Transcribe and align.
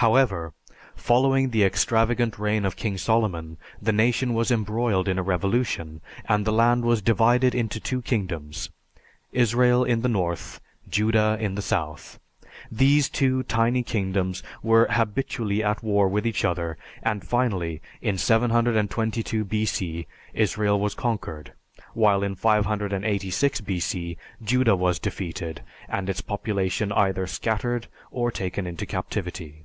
However, 0.00 0.52
following 0.94 1.50
the 1.50 1.64
extravagant 1.64 2.38
reign 2.38 2.64
of 2.64 2.76
King 2.76 2.98
Solomon, 2.98 3.56
the 3.82 3.90
nation 3.90 4.32
was 4.32 4.52
embroiled 4.52 5.08
in 5.08 5.18
a 5.18 5.24
revolution, 5.24 6.02
and 6.28 6.44
the 6.44 6.52
land 6.52 6.84
was 6.84 7.02
divided 7.02 7.52
into 7.52 7.80
two 7.80 8.00
kingdoms 8.02 8.70
Israel 9.32 9.82
in 9.82 10.02
the 10.02 10.08
north, 10.08 10.60
Judah 10.88 11.36
in 11.40 11.56
the 11.56 11.62
south. 11.62 12.20
These 12.70 13.08
two 13.08 13.42
tiny 13.42 13.82
kingdoms 13.82 14.44
were 14.62 14.86
habitually 14.88 15.64
at 15.64 15.82
war 15.82 16.06
with 16.06 16.28
each 16.28 16.44
other 16.44 16.78
and, 17.02 17.24
finally, 17.26 17.82
in 18.00 18.18
722 18.18 19.44
B.C. 19.44 20.06
Israel 20.32 20.78
was 20.78 20.94
conquered, 20.94 21.54
while 21.92 22.22
in 22.22 22.36
586 22.36 23.60
B.C., 23.62 24.16
Judah 24.44 24.76
was 24.76 25.00
defeated 25.00 25.60
and 25.88 26.08
its 26.08 26.20
population 26.20 26.92
either 26.92 27.26
scattered 27.26 27.88
or 28.12 28.30
taken 28.30 28.64
into 28.64 28.86
captivity. 28.86 29.64